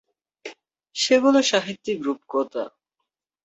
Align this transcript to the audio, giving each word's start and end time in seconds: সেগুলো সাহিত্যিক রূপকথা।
সেগুলো 0.95 1.39
সাহিত্যিক 1.51 1.97
রূপকথা। 2.01 2.63